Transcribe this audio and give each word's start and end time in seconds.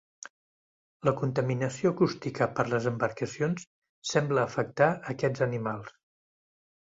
La 1.09 1.11
contaminació 1.17 1.91
acústica 1.95 2.47
per 2.59 2.65
les 2.69 2.87
embarcacions 2.93 3.67
sembla 4.13 4.47
afectar 4.47 4.89
aquests 5.15 5.47
animals. 5.49 5.95